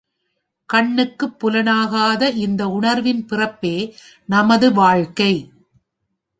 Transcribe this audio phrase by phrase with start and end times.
[0.69, 3.75] கண்ணுக்குப் புலனாகாத இந்த உணர்வின் பிறப்பே
[4.25, 5.33] நமது வாழ்க்கை.